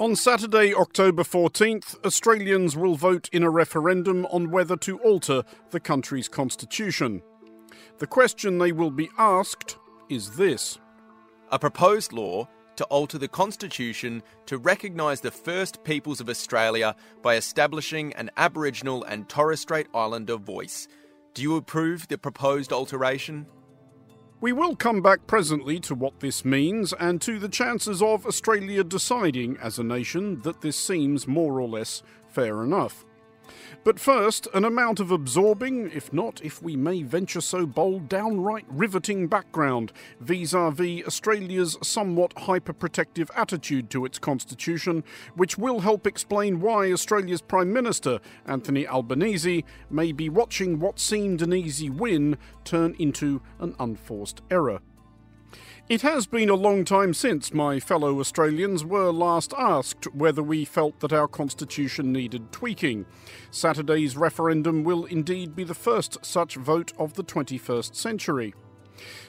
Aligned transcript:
On 0.00 0.14
Saturday, 0.14 0.72
October 0.72 1.24
14th, 1.24 2.04
Australians 2.06 2.76
will 2.76 2.94
vote 2.94 3.28
in 3.32 3.42
a 3.42 3.50
referendum 3.50 4.26
on 4.26 4.52
whether 4.52 4.76
to 4.76 5.00
alter 5.00 5.42
the 5.70 5.80
country's 5.80 6.28
constitution. 6.28 7.20
The 7.98 8.06
question 8.06 8.58
they 8.58 8.70
will 8.70 8.92
be 8.92 9.10
asked 9.18 9.76
is 10.08 10.36
this 10.36 10.78
A 11.50 11.58
proposed 11.58 12.12
law 12.12 12.46
to 12.76 12.84
alter 12.84 13.18
the 13.18 13.26
Constitution 13.26 14.22
to 14.46 14.58
recognise 14.58 15.20
the 15.20 15.32
First 15.32 15.82
Peoples 15.82 16.20
of 16.20 16.28
Australia 16.28 16.94
by 17.20 17.34
establishing 17.34 18.12
an 18.12 18.30
Aboriginal 18.36 19.02
and 19.02 19.28
Torres 19.28 19.58
Strait 19.58 19.88
Islander 19.92 20.36
voice. 20.36 20.86
Do 21.34 21.42
you 21.42 21.56
approve 21.56 22.06
the 22.06 22.18
proposed 22.18 22.72
alteration? 22.72 23.46
We 24.40 24.52
will 24.52 24.76
come 24.76 25.02
back 25.02 25.26
presently 25.26 25.80
to 25.80 25.96
what 25.96 26.20
this 26.20 26.44
means 26.44 26.92
and 26.92 27.20
to 27.22 27.40
the 27.40 27.48
chances 27.48 28.00
of 28.00 28.24
Australia 28.24 28.84
deciding 28.84 29.56
as 29.56 29.80
a 29.80 29.82
nation 29.82 30.42
that 30.42 30.60
this 30.60 30.76
seems 30.76 31.26
more 31.26 31.60
or 31.60 31.66
less 31.66 32.04
fair 32.28 32.62
enough. 32.62 33.04
But 33.84 33.98
first, 33.98 34.48
an 34.54 34.64
amount 34.64 35.00
of 35.00 35.10
absorbing, 35.10 35.90
if 35.92 36.12
not, 36.12 36.40
if 36.42 36.62
we 36.62 36.76
may 36.76 37.02
venture 37.02 37.40
so 37.40 37.66
bold, 37.66 38.08
downright 38.08 38.66
riveting 38.68 39.26
background 39.28 39.92
vis 40.20 40.52
a 40.52 40.70
vis 40.70 41.06
Australia's 41.06 41.76
somewhat 41.82 42.32
hyper-protective 42.36 43.30
attitude 43.34 43.90
to 43.90 44.04
its 44.04 44.18
constitution, 44.18 45.04
which 45.34 45.58
will 45.58 45.80
help 45.80 46.06
explain 46.06 46.60
why 46.60 46.92
Australia's 46.92 47.42
Prime 47.42 47.72
Minister, 47.72 48.20
Anthony 48.46 48.86
Albanese, 48.86 49.64
may 49.90 50.12
be 50.12 50.28
watching 50.28 50.78
what 50.78 50.98
seemed 50.98 51.42
an 51.42 51.52
easy 51.52 51.90
win 51.90 52.36
turn 52.64 52.94
into 52.98 53.40
an 53.58 53.74
unforced 53.78 54.42
error. 54.50 54.80
It 55.88 56.02
has 56.02 56.26
been 56.26 56.50
a 56.50 56.54
long 56.54 56.84
time 56.84 57.14
since 57.14 57.54
my 57.54 57.80
fellow 57.80 58.20
Australians 58.20 58.84
were 58.84 59.10
last 59.10 59.54
asked 59.56 60.04
whether 60.14 60.42
we 60.42 60.66
felt 60.66 61.00
that 61.00 61.14
our 61.14 61.26
constitution 61.26 62.12
needed 62.12 62.52
tweaking. 62.52 63.06
Saturday's 63.50 64.14
referendum 64.14 64.84
will 64.84 65.06
indeed 65.06 65.56
be 65.56 65.64
the 65.64 65.72
first 65.72 66.18
such 66.22 66.56
vote 66.56 66.92
of 66.98 67.14
the 67.14 67.24
21st 67.24 67.94
century. 67.94 68.52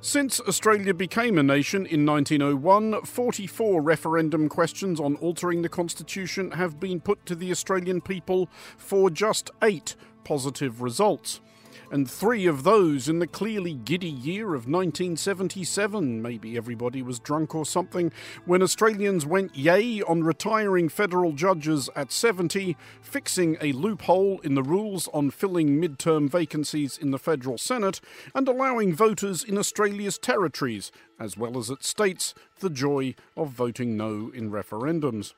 Since 0.00 0.40
Australia 0.40 0.94
became 0.94 1.36
a 1.36 1.42
nation 1.42 1.84
in 1.84 2.06
1901, 2.06 3.02
44 3.02 3.82
referendum 3.82 4.48
questions 4.48 4.98
on 4.98 5.16
altering 5.16 5.60
the 5.60 5.68
Constitution 5.68 6.52
have 6.52 6.80
been 6.80 7.00
put 7.00 7.26
to 7.26 7.34
the 7.34 7.50
Australian 7.50 8.00
people 8.00 8.48
for 8.78 9.10
just 9.10 9.50
eight 9.62 9.94
positive 10.24 10.80
results 10.80 11.42
and 11.90 12.10
three 12.10 12.46
of 12.46 12.62
those 12.62 13.08
in 13.08 13.18
the 13.18 13.26
clearly 13.26 13.74
giddy 13.74 14.10
year 14.10 14.48
of 14.48 14.66
1977. 14.66 16.20
Maybe 16.22 16.56
everybody 16.56 17.02
was 17.02 17.18
drunk 17.18 17.54
or 17.54 17.64
something, 17.64 18.12
when 18.44 18.62
Australians 18.62 19.24
went 19.26 19.56
yay 19.56 20.02
on 20.02 20.24
retiring 20.24 20.88
federal 20.88 21.32
judges 21.32 21.88
at 21.94 22.12
70, 22.12 22.76
fixing 23.00 23.56
a 23.60 23.72
loophole 23.72 24.40
in 24.40 24.54
the 24.54 24.62
rules 24.62 25.08
on 25.14 25.30
filling 25.30 25.78
mid-term 25.80 26.28
vacancies 26.28 26.98
in 26.98 27.10
the 27.10 27.18
federal 27.18 27.58
Senate, 27.58 28.00
and 28.34 28.48
allowing 28.48 28.94
voters 28.94 29.44
in 29.44 29.58
Australia's 29.58 30.18
territories, 30.18 30.90
as 31.18 31.36
well 31.36 31.58
as 31.58 31.70
its 31.70 31.88
states, 31.88 32.34
the 32.60 32.70
joy 32.70 33.14
of 33.36 33.50
voting 33.50 33.96
no 33.96 34.30
in 34.34 34.50
referendums. 34.50 35.34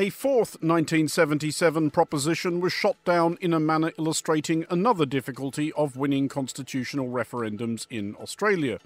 A 0.00 0.10
fourth 0.10 0.52
1977 0.62 1.90
proposition 1.90 2.60
was 2.60 2.72
shot 2.72 2.94
down 3.04 3.36
in 3.40 3.52
a 3.52 3.58
manner 3.58 3.90
illustrating 3.98 4.64
another 4.70 5.04
difficulty 5.04 5.72
of 5.72 5.96
winning 5.96 6.28
constitutional 6.28 7.08
referendums 7.08 7.84
in 7.90 8.14
Australia. 8.14 8.78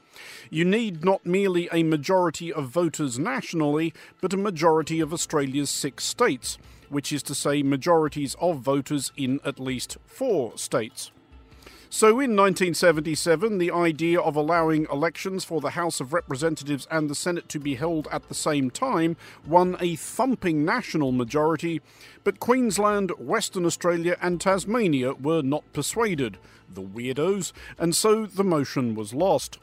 You 0.48 0.64
need 0.64 1.04
not 1.04 1.26
merely 1.26 1.68
a 1.70 1.82
majority 1.82 2.50
of 2.50 2.70
voters 2.70 3.18
nationally, 3.18 3.92
but 4.22 4.32
a 4.32 4.38
majority 4.38 5.00
of 5.00 5.12
Australia's 5.12 5.68
six 5.68 6.04
states, 6.04 6.56
which 6.88 7.12
is 7.12 7.22
to 7.24 7.34
say, 7.34 7.62
majorities 7.62 8.34
of 8.40 8.60
voters 8.60 9.12
in 9.14 9.38
at 9.44 9.60
least 9.60 9.98
four 10.06 10.56
states. 10.56 11.10
So 11.94 12.08
in 12.08 12.34
1977, 12.34 13.58
the 13.58 13.70
idea 13.70 14.18
of 14.18 14.34
allowing 14.34 14.86
elections 14.90 15.44
for 15.44 15.60
the 15.60 15.72
House 15.72 16.00
of 16.00 16.14
Representatives 16.14 16.88
and 16.90 17.10
the 17.10 17.14
Senate 17.14 17.50
to 17.50 17.58
be 17.58 17.74
held 17.74 18.08
at 18.10 18.30
the 18.30 18.34
same 18.34 18.70
time 18.70 19.14
won 19.46 19.76
a 19.78 19.96
thumping 19.96 20.64
national 20.64 21.12
majority, 21.12 21.82
but 22.24 22.40
Queensland, 22.40 23.10
Western 23.18 23.66
Australia, 23.66 24.16
and 24.22 24.40
Tasmania 24.40 25.12
were 25.12 25.42
not 25.42 25.70
persuaded, 25.74 26.38
the 26.66 26.80
weirdos, 26.80 27.52
and 27.78 27.94
so 27.94 28.24
the 28.24 28.42
motion 28.42 28.94
was 28.94 29.12
lost. 29.12 29.58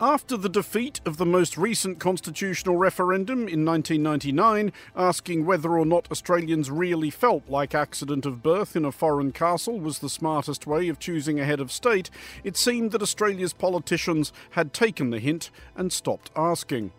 After 0.00 0.36
the 0.36 0.48
defeat 0.48 1.00
of 1.06 1.18
the 1.18 1.24
most 1.24 1.56
recent 1.56 2.00
constitutional 2.00 2.76
referendum 2.76 3.46
in 3.46 3.64
1999, 3.64 4.72
asking 4.96 5.46
whether 5.46 5.78
or 5.78 5.86
not 5.86 6.10
Australians 6.10 6.68
really 6.68 7.10
felt 7.10 7.48
like 7.48 7.76
accident 7.76 8.26
of 8.26 8.42
birth 8.42 8.74
in 8.74 8.84
a 8.84 8.90
foreign 8.90 9.30
castle 9.30 9.78
was 9.78 10.00
the 10.00 10.08
smartest 10.08 10.66
way 10.66 10.88
of 10.88 10.98
choosing 10.98 11.38
a 11.38 11.44
head 11.44 11.60
of 11.60 11.70
state, 11.70 12.10
it 12.42 12.56
seemed 12.56 12.90
that 12.90 13.02
Australia's 13.02 13.52
politicians 13.52 14.32
had 14.50 14.72
taken 14.72 15.10
the 15.10 15.20
hint 15.20 15.52
and 15.76 15.92
stopped 15.92 16.32
asking. 16.34 16.90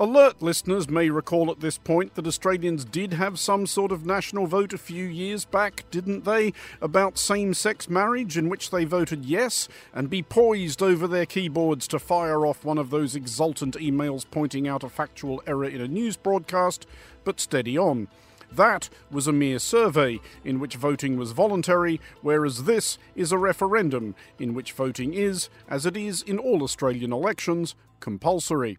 Alert 0.00 0.42
listeners 0.42 0.88
may 0.88 1.08
recall 1.08 1.50
at 1.50 1.60
this 1.60 1.78
point 1.78 2.14
that 2.14 2.26
Australians 2.26 2.84
did 2.84 3.12
have 3.12 3.38
some 3.38 3.66
sort 3.66 3.92
of 3.92 4.04
national 4.04 4.46
vote 4.46 4.72
a 4.72 4.78
few 4.78 5.04
years 5.04 5.44
back, 5.44 5.84
didn't 5.90 6.24
they, 6.24 6.52
about 6.80 7.18
same 7.18 7.54
sex 7.54 7.88
marriage, 7.88 8.36
in 8.36 8.48
which 8.48 8.70
they 8.70 8.84
voted 8.84 9.24
yes, 9.24 9.68
and 9.92 10.10
be 10.10 10.22
poised 10.22 10.82
over 10.82 11.06
their 11.06 11.26
keyboards 11.26 11.86
to 11.88 11.98
fire 11.98 12.44
off 12.44 12.64
one 12.64 12.78
of 12.78 12.90
those 12.90 13.14
exultant 13.14 13.76
emails 13.76 14.24
pointing 14.30 14.66
out 14.66 14.82
a 14.82 14.88
factual 14.88 15.42
error 15.46 15.64
in 15.64 15.80
a 15.80 15.88
news 15.88 16.16
broadcast, 16.16 16.86
but 17.22 17.38
steady 17.38 17.78
on. 17.78 18.08
That 18.50 18.88
was 19.10 19.26
a 19.26 19.32
mere 19.32 19.58
survey 19.58 20.20
in 20.44 20.60
which 20.60 20.76
voting 20.76 21.16
was 21.16 21.32
voluntary, 21.32 22.00
whereas 22.22 22.64
this 22.64 22.98
is 23.16 23.32
a 23.32 23.38
referendum 23.38 24.14
in 24.38 24.54
which 24.54 24.72
voting 24.72 25.12
is, 25.14 25.48
as 25.68 25.86
it 25.86 25.96
is 25.96 26.22
in 26.22 26.38
all 26.38 26.62
Australian 26.62 27.12
elections, 27.12 27.74
compulsory 28.00 28.78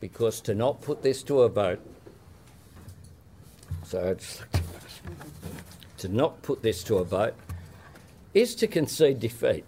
because 0.00 0.40
to 0.42 0.54
not 0.54 0.80
put 0.80 1.02
this 1.02 1.22
to 1.24 1.42
a 1.42 1.48
vote, 1.48 1.80
so 3.84 4.16
to 5.98 6.08
not 6.08 6.42
put 6.42 6.62
this 6.62 6.82
to 6.84 6.96
a 6.96 7.04
vote 7.04 7.34
is 8.34 8.54
to 8.56 8.66
concede 8.66 9.20
defeat. 9.20 9.64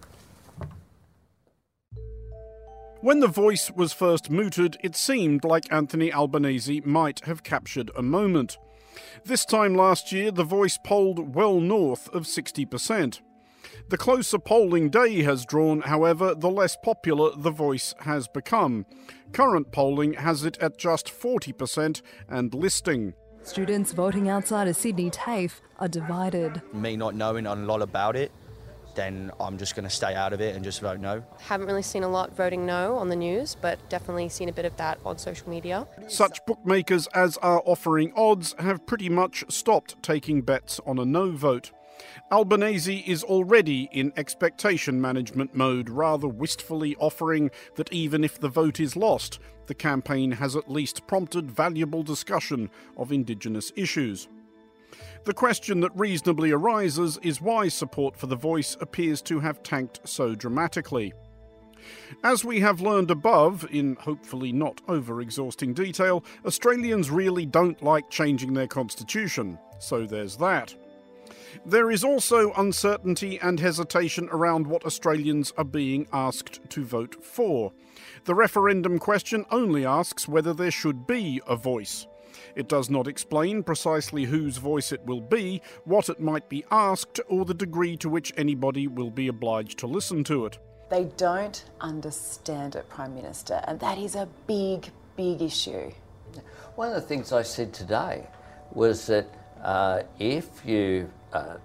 When 3.01 3.21
the 3.21 3.27
voice 3.27 3.71
was 3.71 3.93
first 3.93 4.29
mooted, 4.29 4.77
it 4.83 4.95
seemed 4.95 5.45
like 5.45 5.71
Anthony 5.71 6.11
Albanese 6.11 6.81
might 6.81 7.21
have 7.21 7.43
captured 7.43 7.89
a 7.95 8.01
moment. 8.01 8.57
This 9.23 9.45
time 9.45 9.73
last 9.73 10.11
year, 10.11 10.31
the 10.31 10.43
voice 10.43 10.77
polled 10.83 11.33
well 11.33 11.61
north 11.61 12.09
of 12.09 12.23
60%. 12.23 13.21
The 13.87 13.97
closer 13.97 14.37
polling 14.37 14.89
day 14.89 15.23
has 15.23 15.45
drawn, 15.45 15.81
however, 15.81 16.35
the 16.35 16.49
less 16.49 16.75
popular 16.75 17.31
the 17.35 17.51
voice 17.51 17.95
has 18.01 18.27
become. 18.27 18.85
Current 19.31 19.71
polling 19.71 20.13
has 20.13 20.43
it 20.43 20.57
at 20.57 20.77
just 20.77 21.07
40% 21.07 22.01
and 22.27 22.53
listing. 22.53 23.13
Students 23.43 23.93
voting 23.93 24.29
outside 24.29 24.67
of 24.67 24.75
Sydney 24.75 25.09
TAFE 25.09 25.61
are 25.79 25.87
divided. 25.87 26.61
Me 26.73 26.95
not 26.97 27.15
knowing 27.15 27.45
a 27.47 27.55
lot 27.55 27.81
about 27.81 28.15
it, 28.15 28.31
then 28.95 29.31
I'm 29.39 29.57
just 29.57 29.75
going 29.75 29.85
to 29.85 29.89
stay 29.89 30.13
out 30.13 30.33
of 30.33 30.41
it 30.41 30.55
and 30.55 30.63
just 30.63 30.81
vote 30.81 30.99
no. 30.99 31.23
Haven't 31.39 31.67
really 31.67 31.81
seen 31.81 32.03
a 32.03 32.09
lot 32.09 32.35
voting 32.35 32.65
no 32.65 32.97
on 32.97 33.07
the 33.09 33.15
news, 33.15 33.55
but 33.59 33.79
definitely 33.89 34.29
seen 34.29 34.49
a 34.49 34.51
bit 34.51 34.65
of 34.65 34.75
that 34.77 34.99
on 35.05 35.17
social 35.17 35.49
media. 35.49 35.87
Such 36.07 36.45
bookmakers 36.45 37.07
as 37.07 37.37
are 37.37 37.63
offering 37.65 38.11
odds 38.15 38.55
have 38.59 38.85
pretty 38.85 39.09
much 39.09 39.45
stopped 39.49 40.01
taking 40.03 40.41
bets 40.41 40.79
on 40.85 40.99
a 40.99 41.05
no 41.05 41.31
vote. 41.31 41.71
Albanese 42.31 43.03
is 43.05 43.23
already 43.23 43.89
in 43.91 44.13
expectation 44.15 45.01
management 45.01 45.55
mode, 45.55 45.89
rather 45.89 46.27
wistfully 46.27 46.95
offering 46.97 47.51
that 47.75 47.91
even 47.91 48.23
if 48.23 48.39
the 48.39 48.49
vote 48.49 48.79
is 48.79 48.95
lost, 48.95 49.39
the 49.67 49.73
campaign 49.73 50.31
has 50.31 50.55
at 50.55 50.71
least 50.71 51.07
prompted 51.07 51.51
valuable 51.51 52.03
discussion 52.03 52.69
of 52.97 53.11
Indigenous 53.11 53.71
issues. 53.75 54.27
The 55.25 55.33
question 55.33 55.81
that 55.81 55.95
reasonably 55.95 56.51
arises 56.51 57.19
is 57.21 57.41
why 57.41 57.67
support 57.67 58.15
for 58.15 58.27
the 58.27 58.35
voice 58.35 58.77
appears 58.79 59.21
to 59.23 59.39
have 59.39 59.61
tanked 59.61 59.99
so 60.05 60.33
dramatically. 60.33 61.13
As 62.23 62.43
we 62.43 62.59
have 62.59 62.81
learned 62.81 63.11
above, 63.11 63.67
in 63.71 63.95
hopefully 63.95 64.51
not 64.51 64.81
over 64.87 65.21
exhausting 65.21 65.73
detail, 65.73 66.23
Australians 66.45 67.09
really 67.09 67.45
don't 67.45 67.81
like 67.81 68.09
changing 68.09 68.53
their 68.53 68.67
constitution, 68.67 69.57
so 69.79 70.05
there's 70.05 70.37
that. 70.37 70.75
There 71.65 71.91
is 71.91 72.03
also 72.03 72.53
uncertainty 72.53 73.39
and 73.41 73.59
hesitation 73.59 74.29
around 74.31 74.67
what 74.67 74.85
Australians 74.85 75.53
are 75.57 75.63
being 75.63 76.07
asked 76.13 76.69
to 76.69 76.83
vote 76.83 77.23
for. 77.23 77.71
The 78.25 78.35
referendum 78.35 78.99
question 78.99 79.45
only 79.51 79.85
asks 79.85 80.27
whether 80.27 80.53
there 80.53 80.71
should 80.71 81.07
be 81.07 81.41
a 81.47 81.55
voice. 81.55 82.07
It 82.55 82.67
does 82.67 82.89
not 82.89 83.07
explain 83.07 83.63
precisely 83.63 84.25
whose 84.25 84.57
voice 84.57 84.91
it 84.91 85.05
will 85.05 85.21
be, 85.21 85.61
what 85.85 86.09
it 86.09 86.19
might 86.19 86.49
be 86.49 86.65
asked, 86.71 87.19
or 87.27 87.45
the 87.45 87.53
degree 87.53 87.97
to 87.97 88.09
which 88.09 88.33
anybody 88.37 88.87
will 88.87 89.11
be 89.11 89.27
obliged 89.27 89.79
to 89.79 89.87
listen 89.87 90.23
to 90.25 90.45
it. 90.45 90.57
They 90.89 91.05
don't 91.17 91.63
understand 91.81 92.75
it, 92.75 92.89
Prime 92.89 93.13
Minister, 93.13 93.61
and 93.67 93.79
that 93.79 93.97
is 93.97 94.15
a 94.15 94.27
big, 94.47 94.89
big 95.15 95.41
issue. 95.41 95.91
One 96.75 96.89
of 96.89 96.95
the 96.95 97.01
things 97.01 97.31
I 97.31 97.43
said 97.43 97.73
today 97.73 98.27
was 98.71 99.07
that 99.07 99.27
uh, 99.63 100.03
if 100.19 100.65
you 100.65 101.09
uh, 101.33 101.57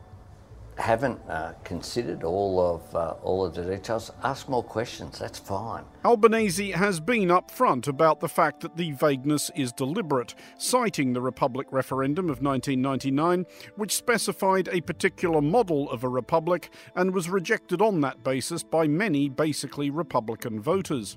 haven't 0.76 1.20
uh, 1.28 1.52
considered 1.62 2.24
all 2.24 2.60
of 2.60 2.94
uh, 2.94 3.14
all 3.22 3.44
of 3.44 3.54
the 3.54 3.62
details, 3.62 4.10
ask 4.22 4.48
more 4.48 4.62
questions. 4.62 5.18
That's 5.18 5.38
fine. 5.38 5.84
Albanese 6.04 6.72
has 6.72 7.00
been 7.00 7.28
upfront 7.28 7.86
about 7.86 8.20
the 8.20 8.28
fact 8.28 8.60
that 8.60 8.76
the 8.76 8.92
vagueness 8.92 9.50
is 9.54 9.72
deliberate, 9.72 10.34
citing 10.58 11.12
the 11.12 11.22
Republic 11.22 11.68
referendum 11.70 12.26
of 12.26 12.42
1999, 12.42 13.46
which 13.76 13.94
specified 13.94 14.68
a 14.72 14.80
particular 14.80 15.40
model 15.40 15.90
of 15.90 16.04
a 16.04 16.08
republic 16.08 16.70
and 16.96 17.14
was 17.14 17.28
rejected 17.28 17.80
on 17.80 18.00
that 18.00 18.24
basis 18.24 18.62
by 18.62 18.86
many 18.86 19.28
basically 19.28 19.90
Republican 19.90 20.60
voters. 20.60 21.16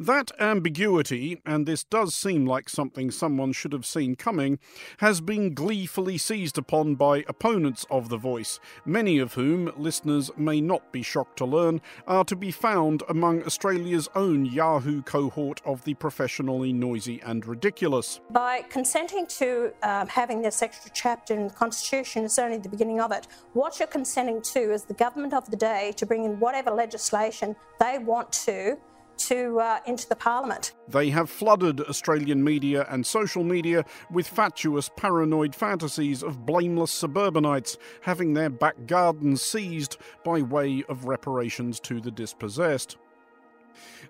That 0.00 0.30
ambiguity, 0.40 1.42
and 1.44 1.66
this 1.66 1.84
does 1.84 2.14
seem 2.14 2.46
like 2.46 2.70
something 2.70 3.10
someone 3.10 3.52
should 3.52 3.74
have 3.74 3.84
seen 3.84 4.14
coming, 4.14 4.58
has 4.96 5.20
been 5.20 5.52
gleefully 5.52 6.16
seized 6.16 6.56
upon 6.56 6.94
by 6.94 7.22
opponents 7.28 7.84
of 7.90 8.08
the 8.08 8.16
voice, 8.16 8.60
many 8.86 9.18
of 9.18 9.34
whom, 9.34 9.70
listeners 9.76 10.30
may 10.38 10.62
not 10.62 10.90
be 10.90 11.02
shocked 11.02 11.36
to 11.36 11.44
learn, 11.44 11.82
are 12.06 12.24
to 12.24 12.34
be 12.34 12.50
found 12.50 13.02
among 13.10 13.42
Australia's 13.42 14.08
own 14.14 14.46
Yahoo 14.46 15.02
cohort 15.02 15.60
of 15.66 15.84
the 15.84 15.92
professionally 15.92 16.72
noisy 16.72 17.20
and 17.20 17.44
ridiculous. 17.44 18.20
By 18.30 18.62
consenting 18.70 19.26
to 19.26 19.70
um, 19.82 20.08
having 20.08 20.40
this 20.40 20.62
extra 20.62 20.90
chapter 20.94 21.34
in 21.34 21.48
the 21.48 21.52
Constitution, 21.52 22.24
it's 22.24 22.38
only 22.38 22.56
the 22.56 22.70
beginning 22.70 23.02
of 23.02 23.12
it. 23.12 23.26
What 23.52 23.78
you're 23.78 23.86
consenting 23.86 24.40
to 24.40 24.72
is 24.72 24.84
the 24.84 24.94
government 24.94 25.34
of 25.34 25.50
the 25.50 25.58
day 25.58 25.92
to 25.98 26.06
bring 26.06 26.24
in 26.24 26.40
whatever 26.40 26.70
legislation 26.70 27.54
they 27.78 27.98
want 27.98 28.32
to 28.32 28.78
to 29.28 29.60
uh, 29.60 29.80
into 29.86 30.08
the 30.08 30.16
parliament. 30.16 30.72
They 30.88 31.10
have 31.10 31.30
flooded 31.30 31.80
Australian 31.82 32.42
media 32.42 32.86
and 32.90 33.06
social 33.06 33.44
media 33.44 33.84
with 34.10 34.26
fatuous, 34.26 34.90
paranoid 34.96 35.54
fantasies 35.54 36.22
of 36.22 36.44
blameless 36.46 36.90
suburbanites 36.90 37.78
having 38.02 38.34
their 38.34 38.50
back 38.50 38.86
gardens 38.86 39.42
seized 39.42 39.98
by 40.24 40.42
way 40.42 40.84
of 40.88 41.04
reparations 41.04 41.80
to 41.80 42.00
the 42.00 42.10
dispossessed. 42.10 42.96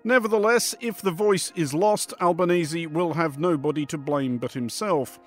Nevertheless, 0.03 0.73
if 0.81 1.01
the 1.01 1.11
voice 1.11 1.51
is 1.55 1.73
lost, 1.73 2.13
Albanese 2.19 2.87
will 2.87 3.13
have 3.13 3.39
nobody 3.39 3.85
to 3.85 3.97
blame 3.97 4.37
but 4.37 4.53
himself. 4.53 5.19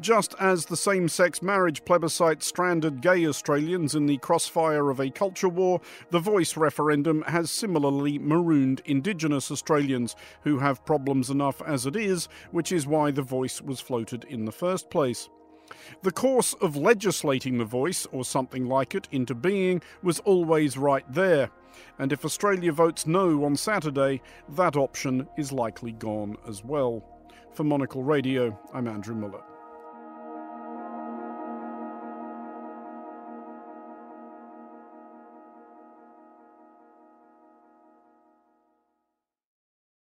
Just 0.00 0.34
as 0.40 0.66
the 0.66 0.76
same 0.76 1.08
sex 1.08 1.42
marriage 1.42 1.84
plebiscite 1.84 2.42
stranded 2.42 3.02
gay 3.02 3.26
Australians 3.26 3.94
in 3.94 4.06
the 4.06 4.18
crossfire 4.18 4.90
of 4.90 5.00
a 5.00 5.10
culture 5.10 5.48
war, 5.48 5.80
the 6.10 6.18
voice 6.18 6.56
referendum 6.56 7.22
has 7.22 7.50
similarly 7.50 8.18
marooned 8.18 8.80
Indigenous 8.86 9.50
Australians, 9.50 10.16
who 10.42 10.58
have 10.58 10.84
problems 10.84 11.28
enough 11.28 11.60
as 11.62 11.84
it 11.84 11.96
is, 11.96 12.28
which 12.50 12.72
is 12.72 12.86
why 12.86 13.10
the 13.10 13.22
voice 13.22 13.60
was 13.60 13.80
floated 13.80 14.24
in 14.24 14.46
the 14.46 14.52
first 14.52 14.88
place. 14.90 15.28
The 16.02 16.12
course 16.12 16.54
of 16.60 16.76
legislating 16.76 17.58
the 17.58 17.64
voice, 17.64 18.06
or 18.12 18.24
something 18.24 18.66
like 18.66 18.94
it, 18.94 19.08
into 19.12 19.34
being 19.34 19.82
was 20.02 20.20
always 20.20 20.76
right 20.76 21.04
there. 21.12 21.50
And 21.98 22.12
if 22.12 22.24
Australia 22.24 22.72
votes 22.72 23.06
no 23.06 23.44
on 23.44 23.56
Saturday, 23.56 24.20
that 24.50 24.76
option 24.76 25.28
is 25.36 25.52
likely 25.52 25.92
gone 25.92 26.36
as 26.48 26.64
well. 26.64 27.04
For 27.52 27.64
Monocle 27.64 28.02
Radio, 28.02 28.58
I'm 28.72 28.88
Andrew 28.88 29.14
Mueller. 29.14 29.42